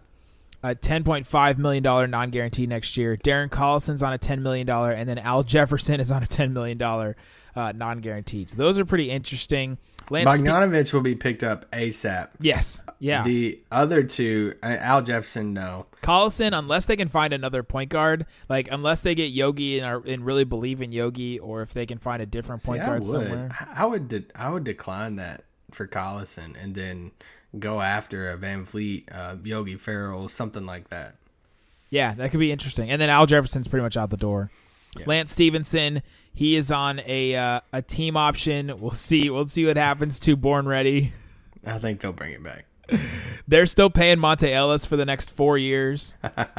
[0.62, 3.16] a ten point five million dollar non guarantee next year.
[3.16, 6.52] Darren Collison's on a ten million dollar, and then Al Jefferson is on a ten
[6.52, 7.16] million dollar
[7.56, 8.50] uh, non guaranteed.
[8.50, 9.78] So those are pretty interesting.
[10.10, 12.30] Lance Bogdanovich will be picked up ASAP.
[12.40, 13.22] yes, yeah.
[13.22, 15.86] The other two, uh, Al Jefferson, no.
[16.02, 20.02] Collison, unless they can find another point guard, like unless they get Yogi and, are,
[20.04, 23.04] and really believe in Yogi, or if they can find a different point See, guard
[23.04, 23.68] I somewhere.
[23.72, 24.08] I would.
[24.08, 27.12] De- I would decline that for Collison and then
[27.58, 31.16] go after a VanVleet, uh, Yogi Ferrell, something like that.
[31.90, 32.88] Yeah, that could be interesting.
[32.90, 34.50] And then Al Jefferson's pretty much out the door.
[35.06, 38.74] Lance Stephenson, he is on a uh, a team option.
[38.80, 39.30] We'll see.
[39.30, 41.12] We'll see what happens to Born Ready.
[41.64, 42.66] I think they'll bring it back.
[43.48, 46.16] They're still paying Monta Ellis for the next four years,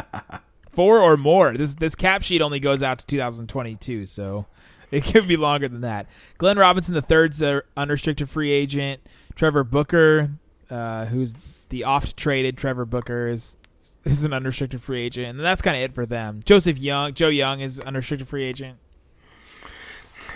[0.71, 1.57] four or more.
[1.57, 4.45] This this cap sheet only goes out to 2022, so
[4.91, 6.07] it could be longer than that.
[6.37, 9.01] Glenn Robinson the third's a unrestricted free agent.
[9.35, 10.31] Trevor Booker,
[10.71, 11.33] uh, who's
[11.69, 13.55] the oft traded Trevor Booker, is
[14.03, 16.41] is an unrestricted free agent, and that's kind of it for them.
[16.43, 18.77] Joseph Young, Joe Young is unrestricted free agent,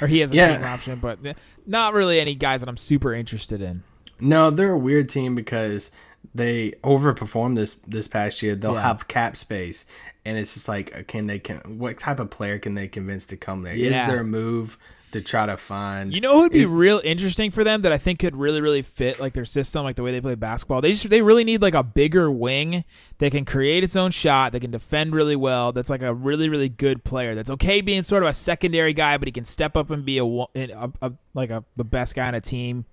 [0.01, 0.55] or he has a Yeah.
[0.57, 1.17] team option, but
[1.65, 3.83] not really any guys that I'm super interested in.
[4.19, 5.91] No, they're a weird team because
[6.33, 8.55] they overperformed this this past year.
[8.55, 8.81] They'll Yeah.
[8.81, 9.85] have cap space,
[10.25, 13.37] and it's just like, can they can what type of player can they convince to
[13.37, 13.73] come there?
[13.73, 14.07] Is Yeah.
[14.07, 14.77] there a move
[15.15, 16.13] to try to find?
[16.13, 18.61] You know who would be Is- real interesting for them that I think could really,
[18.61, 20.79] really fit like their system, like the way they play basketball.
[20.81, 22.83] They just they really need like a bigger wing
[23.17, 25.71] that can create its own shot, that can defend really well.
[25.71, 27.33] That's like a really, really good player.
[27.35, 30.17] That's okay being sort of a secondary guy, but he can step up and be
[30.19, 32.85] a, a, a like a the best guy on a team.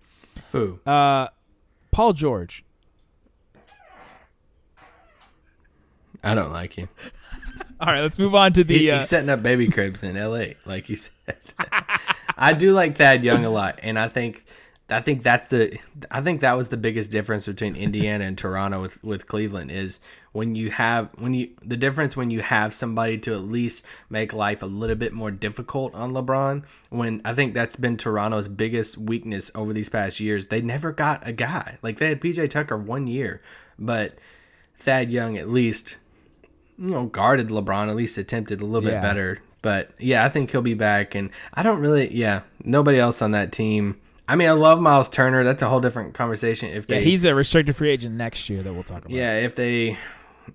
[0.52, 0.80] who?
[0.86, 1.28] Uh,
[1.90, 2.64] Paul George.
[6.24, 6.88] I don't like him.
[7.80, 8.78] All right, let's move on to the.
[8.78, 10.56] He- Uh, he's setting up baby cribs in L.A.
[10.64, 11.36] Like you said.
[12.42, 14.44] I do like Thad Young a lot, and I think
[14.90, 15.78] I think that's the
[16.10, 20.00] I think that was the biggest difference between Indiana and Toronto with with Cleveland is
[20.32, 24.32] when you have when you the difference when you have somebody to at least make
[24.32, 26.64] life a little bit more difficult on LeBron.
[26.90, 30.46] When I think that's been Toronto's biggest weakness over these past years.
[30.46, 33.40] They never got a guy like they had PJ Tucker one year,
[33.78, 34.18] but
[34.78, 35.96] Thad Young at least
[36.78, 38.96] you know, guarded LeBron, at least attempted a little Yeah.
[39.00, 39.38] bit better.
[39.62, 41.14] But yeah, I think he'll be back.
[41.14, 43.98] And I don't really, yeah, nobody else on that team.
[44.28, 45.44] I mean, I love Miles Turner.
[45.44, 46.70] That's a whole different conversation.
[46.70, 49.10] If yeah, they, he's a restricted free agent next year that we'll talk about.
[49.10, 49.96] yeah, if they,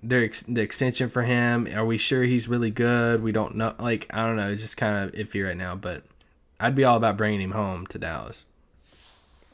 [0.02, 3.22] their ex, the extension for him, are we sure he's really good?
[3.22, 3.74] We don't know.
[3.78, 4.50] Like, I don't know.
[4.50, 5.74] It's just kind of iffy right now.
[5.74, 6.04] But
[6.60, 8.44] I'd be all about bringing him home to Dallas.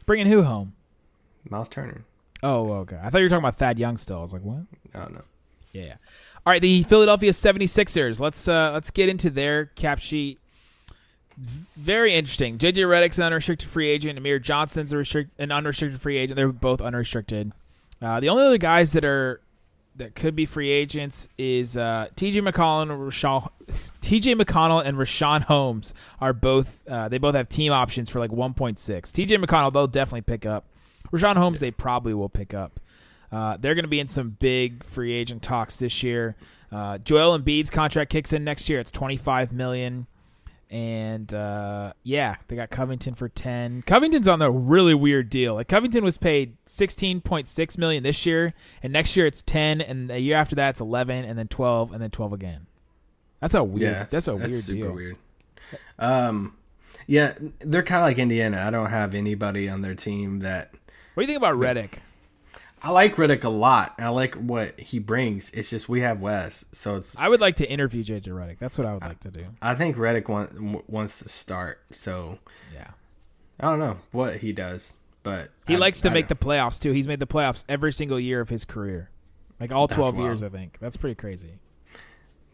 [0.07, 0.75] Bringing who home?
[1.49, 2.05] Miles Turner.
[2.43, 2.99] Oh, okay.
[3.03, 4.19] I thought you were talking about Thad Young still.
[4.19, 4.63] I was like, what?
[4.95, 5.25] I don't know.
[5.75, 5.97] Yeah.
[6.47, 8.21] All right, the Philadelphia 76ers.
[8.21, 10.39] Let's uh let's get into their cap sheet.
[11.37, 12.59] Very interesting.
[12.59, 14.17] JJ Redick's an unrestricted free agent.
[14.17, 16.37] Amir Johnson's a restrict, an unrestricted free agent.
[16.37, 17.53] They're both unrestricted.
[18.01, 19.41] Uh, the only other guys that are
[19.97, 22.41] that could be free agents is uh, T.J.
[22.41, 23.81] McConnell and.
[24.01, 24.35] T.J.
[24.35, 26.81] McConnell and Richaun Holmes are both.
[26.89, 29.13] Uh, they both have team options for like 1.6.
[29.13, 29.37] T.J.
[29.39, 30.67] McConnell they'll definitely pick up.
[31.13, 32.79] Richaun Holmes they probably will pick up.
[33.35, 36.37] Uh, they're going to be in some big free agent talks this year.
[36.71, 38.79] Uh, Joel Embiid's contract kicks in next year.
[38.79, 40.07] It's 25 million.
[40.71, 43.83] And uh, yeah, they got Covington for 10.
[43.83, 45.55] Covington's on a really weird deal.
[45.55, 50.21] Like Covington was paid 16.6 million this year, and next year it's 10, and the
[50.21, 52.67] year after that it's 11, and then 12, and then 12 again.
[53.41, 53.83] That's a weird.
[53.83, 54.93] Yeah, that's a that's weird super deal.
[54.93, 55.17] weird.
[55.99, 56.57] Um,
[57.07, 58.65] yeah, they're kind of like Indiana.
[58.67, 60.73] I don't have anybody on their team that
[61.15, 61.99] What do you think about Redick?
[62.85, 65.51] I like Redick a lot, and I like what he brings.
[65.53, 67.17] It's just we have Wes, so it's.
[67.19, 68.59] I would like to interview JJ Redick.
[68.59, 69.47] That's what I would like to do.
[69.63, 72.39] I think Redick want, wants to start, so
[72.75, 72.89] Yeah.
[73.59, 74.93] I don't know what he does,
[75.23, 76.93] but He I- likes to I make the playoffs too.
[76.93, 79.09] He's made the playoffs every single year of his career,
[79.59, 80.43] like all twelve years.
[80.43, 81.61] I think that's pretty crazy.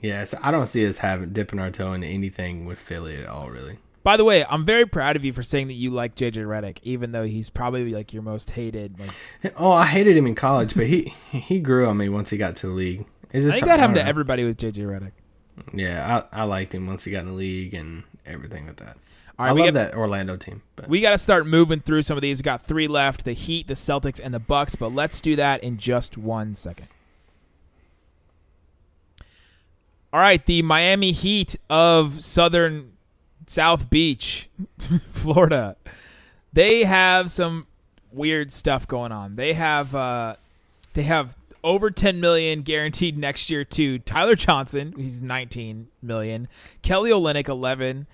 [0.01, 3.27] Yeah, so I don't see us having dipping our toe into anything with Philly at
[3.27, 3.79] all, really.
[4.03, 6.79] By the way, I'm very proud of you for saying that you like JJ Redick,
[6.83, 8.99] even though he's probably like your most hated.
[8.99, 12.39] Like, Oh, I hated him in college, but he he grew on me once he
[12.39, 13.05] got to the league.
[13.33, 15.13] Is I this think that happened to everybody with JJ Redick.
[15.75, 18.97] Yeah, I, I liked him once he got in the league and everything with that.
[19.39, 22.17] All right, I love that Orlando team, but We got to start moving through some
[22.17, 22.39] of these.
[22.39, 24.75] We got three left: the Heat, the Celtics, and the Bucks.
[24.75, 26.89] But let's do that in just one second.
[30.13, 32.93] All right, the Miami Heat of Southern
[33.51, 34.49] South Beach,
[35.11, 35.75] Florida.
[36.53, 37.65] They have some
[38.13, 39.35] weird stuff going on.
[39.35, 40.37] They have uh,
[40.95, 41.35] they have
[41.65, 46.47] over 10 million guaranteed next year to Tyler Johnson, he's 19 million,
[46.83, 48.07] Kelly Olynyk 11,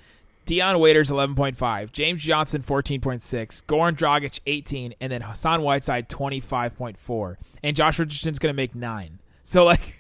[0.47, 7.77] Dion Waiters 11.5, James Johnson 14.6, Goran Dragic 18, and then Hassan Whiteside 25.4, and
[7.77, 9.19] Josh Richardson's going to make 9.
[9.43, 9.96] So like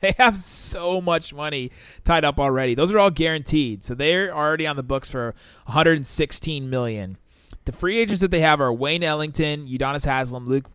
[0.02, 1.70] they have so much money
[2.04, 2.74] tied up already.
[2.74, 3.84] Those are all guaranteed.
[3.84, 5.34] So they're already on the books for
[5.66, 7.18] 116 million.
[7.66, 10.66] The free agents that they have are Wayne Ellington, Udonis Haslam, Luke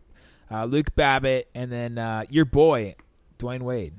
[0.50, 2.94] uh, Luke Babbitt, and then uh, your boy
[3.38, 3.94] Dwyane Wade.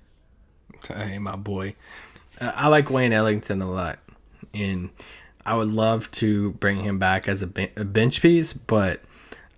[0.88, 1.76] Hey, my boy.
[2.40, 4.00] Uh, I like Wayne Ellington a lot,
[4.54, 4.90] and
[5.46, 9.02] I would love to bring him back as a, ben- a bench piece, but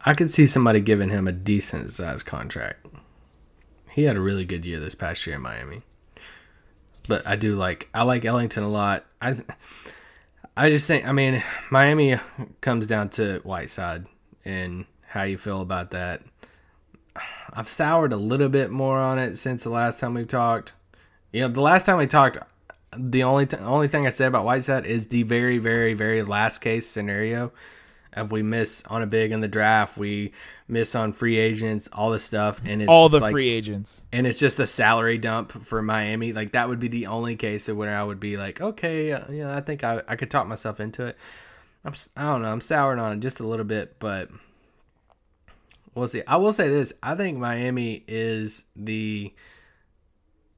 [0.06, 2.86] I could see somebody giving him a decent size contract.
[3.92, 5.82] He had a really good year this past year in Miami.
[7.08, 9.06] but I do like I like Ellington a lot.
[9.22, 9.36] I
[10.56, 12.18] I just think I mean Miami
[12.62, 14.06] comes down to Whiteside
[14.46, 16.22] and how you feel about that.
[17.52, 20.74] I've soured a little bit more on it since the last time we talked.
[21.32, 22.38] You know, the last time we talked,
[22.96, 26.88] the only only thing I said about Whiteside is the very very very last case
[26.88, 27.52] scenario
[28.16, 30.32] if we miss on a big in the draft, we
[30.68, 34.04] miss on free agents, all this stuff, and it's All the like- free agents.
[34.12, 36.34] and it's just a salary dump for Miami.
[36.34, 39.32] Like that would be the only case of where I would be like, okay, uh,
[39.32, 41.18] you know, I think I, I could talk myself into it.
[41.86, 44.30] I'm I don't know, I'm souring on it just a little bit, but
[45.96, 46.24] we'll see.
[46.28, 49.34] I will say this: I think Miami is the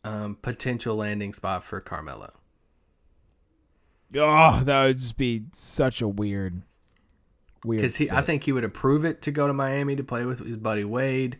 [0.03, 2.33] um, potential landing spot for Carmelo.
[4.15, 6.63] Oh, that would just be such a weird,
[7.63, 7.81] weird.
[7.81, 10.39] because he, I think he would approve it to go to Miami to play with
[10.45, 11.37] his buddy Wade.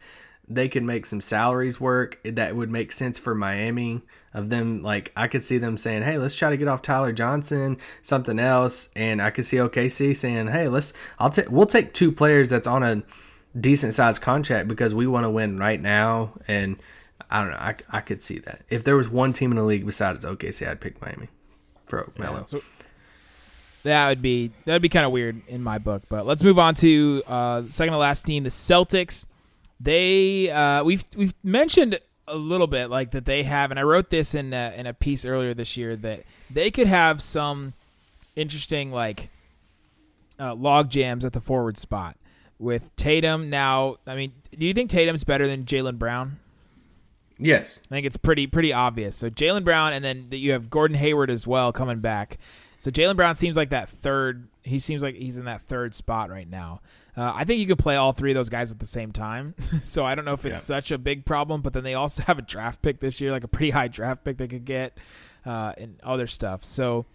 [0.48, 4.02] They could make some salaries work that would make sense for Miami.
[4.34, 7.12] Of them, like I could see them saying, "Hey, let's try to get off Tyler
[7.12, 11.94] Johnson, something else," and I could see OKC saying, "Hey, let's I'll take we'll take
[11.94, 13.04] two players that's on a
[13.60, 16.78] decent sized contract because we want to win right now." And
[17.30, 19.64] I don't know, I, I could see that if there was one team in the
[19.64, 21.28] league besides OKC, I'd pick Miami
[21.88, 22.44] for Melo.
[22.46, 22.62] So
[23.84, 26.04] that would be that would be kind of weird in my book.
[26.10, 29.28] But let's move on to uh, second to last team, the Celtics.
[29.80, 34.10] They uh, we've we've mentioned a little bit like that they have, and I wrote
[34.10, 37.74] this in a, in a piece earlier this year that they could have some
[38.36, 39.30] interesting like
[40.40, 42.16] uh, log jams at the forward spot
[42.60, 43.50] with Tatum.
[43.50, 46.40] Now, I mean, do you think Tatum's better than Jaylen Brown?
[47.38, 49.18] Yes, I think it's pretty pretty obvious.
[49.18, 52.38] So Jaylen Brown, and then you have Gordon Hayward as well coming back.
[52.82, 54.48] So Jaylen Brown seems like that third.
[54.64, 56.82] He seems like he's in that third spot right now.
[57.16, 59.54] Uh, I think you could play all three of those guys at the same time.
[59.84, 60.60] so I don't know if it's Yeah.
[60.78, 61.62] such a big problem.
[61.62, 64.24] But then they also have a draft pick this year, like a pretty high draft
[64.24, 64.98] pick they could get,
[65.46, 66.66] uh, and other stuff.
[66.66, 67.06] So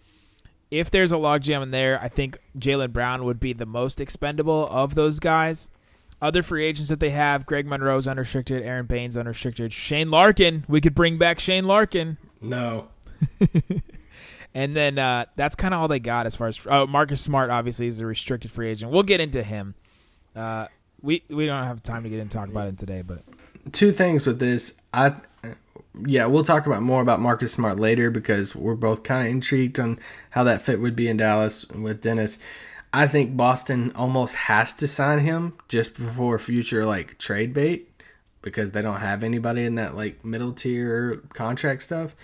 [0.71, 4.67] if there's a logjam in there, I think Jaylen Brown would be the most expendable
[4.69, 5.69] of those guys.
[6.21, 10.63] Other free agents that they have, Greg Monroe's unrestricted, Aron Baynes unrestricted, Shane Larkin.
[10.69, 12.17] We could bring back Shane Larkin.
[12.41, 12.87] no,
[14.57, 17.51] And then uh, that's kind of all they got as far as oh, Marcus Smart.
[17.51, 18.91] Obviously, is a restricted free agent.
[18.91, 19.75] We'll get into him.
[20.35, 20.65] Uh,
[20.99, 23.21] we we don't have time to get in and talk about it today, but
[23.71, 24.81] two things with this.
[24.91, 25.13] I
[26.07, 29.79] yeah, we'll talk about more about Marcus Smart later because we're both kind of intrigued
[29.79, 29.99] on
[30.31, 32.39] how that fit would be in Dallas with Dennis.
[32.91, 37.91] I think Boston almost has to sign him just before future like trade bait
[38.41, 42.15] because they don't have anybody in that like middle tier contract stuff.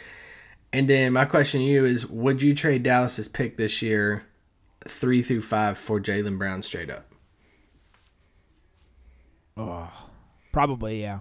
[0.74, 4.26] And then my question to you is would you trade Dallas's pick this year
[4.86, 7.06] 3 through 5 for Jaylen Brown straight up?
[9.56, 9.92] Oh,
[10.52, 11.20] probably yeah.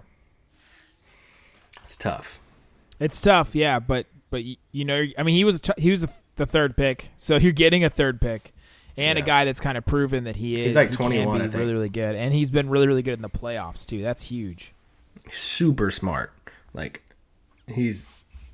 [1.83, 2.39] It's tough.
[2.99, 6.03] It's tough, yeah, but but you know, I mean, he was a t- he was
[6.03, 8.53] a, the third pick, so you're getting a third pick
[8.97, 10.59] and a guy that's kind of proven that he is.
[10.59, 13.15] He's like he can 21, be really really good, and he's been really really good
[13.15, 14.01] in the playoffs too.
[14.01, 14.73] That's huge.
[15.31, 16.33] super smart.
[16.73, 17.03] Like
[17.67, 18.07] he's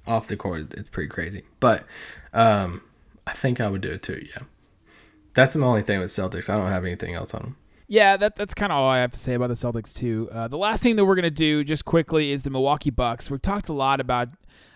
[0.10, 0.74] off the court.
[0.74, 1.44] It's pretty crazy.
[1.60, 1.86] But
[2.34, 2.82] um,
[3.28, 4.22] I think I would do it too.
[4.36, 4.44] Yeah,
[5.34, 6.50] that's the only thing with Celtics.
[6.50, 7.56] I don't have anything else on them.
[7.88, 10.30] Yeah, that that's kind of all I have to say about the Celtics too.
[10.32, 13.32] Uh, the last thing that we're gonna do just quickly is the Milwaukee Bucks.
[13.32, 14.30] We've talked a lot about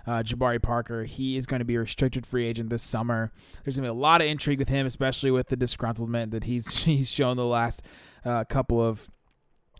[0.07, 1.03] uh, Jabari Parker.
[1.05, 3.31] He is going to be a restricted free agent this summer.
[3.63, 6.83] There's gonna be a lot of intrigue with him, especially with the disgruntlement that he's
[6.83, 7.83] he's shown the last
[8.25, 9.09] uh, couple of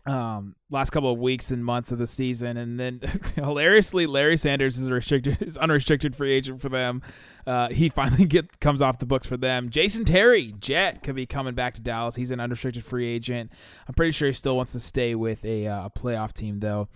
[0.05, 2.99] um last couple of weeks and months of the season and then
[3.35, 7.01] hilariously Larry Sanders is restricted is unrestricted free agent for them.
[7.47, 9.69] Uh, he finally get comes off the books for them.
[9.69, 12.15] Jason Terry, Jet, could be coming back to Dallas.
[12.15, 13.51] He's an unrestricted free agent.
[13.87, 16.89] I'm pretty sure he still wants to stay with a, uh, playoff team though.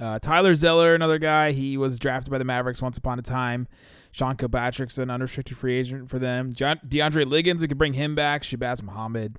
[0.00, 3.68] Uh, Tyler Zeller, another guy, he was drafted by the Mavericks once upon a time.
[4.12, 6.52] Sean Kilpatrick's an unrestricted free agent for them.
[6.52, 8.42] John, DeAndre Liggins, we could bring him back.
[8.42, 9.36] Shabazz Muhammad,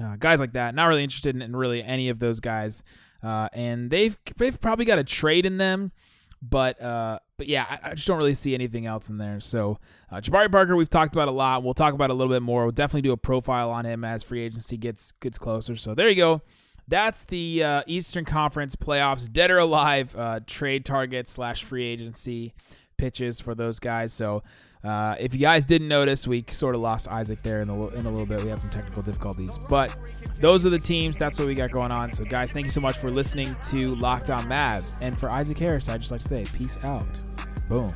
[0.00, 0.74] uh, guys like that.
[0.74, 2.82] Not really interested in, in really any of those guys.
[3.22, 5.92] Uh, and they've they've probably got a trade in them,
[6.40, 9.40] but uh, but yeah, I, I just don't really see anything else in there.
[9.40, 9.78] So
[10.10, 11.62] uh, Jabari Parker, we've talked about a lot.
[11.62, 12.64] We'll talk about a little bit more.
[12.64, 15.76] We'll definitely do a profile on him as free agency gets gets closer.
[15.76, 16.40] So there you go.
[16.88, 22.52] That's the uh, Eastern Conference playoffs, dead or alive, uh, trade target slash free agency
[22.96, 24.12] pitches for those guys.
[24.12, 24.42] So
[24.82, 28.06] uh, if you guys didn't notice, we sort of lost Isaac there in a, in
[28.06, 28.42] a little bit.
[28.42, 29.94] We had some technical difficulties, but
[30.40, 31.16] those are the teams.
[31.18, 32.12] That's what we got going on.
[32.12, 35.88] So guys, thank you so much for listening to Lockdown Mavs, and for Isaac Harris,
[35.88, 37.06] I just like to say, peace out.
[37.68, 37.88] Boom.